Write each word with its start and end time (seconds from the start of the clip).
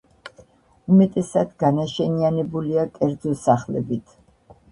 უმეტესად 0.93 1.51
განაშენიანებულია 1.65 2.85
კერძო 2.95 3.37
სახლებით. 3.45 4.19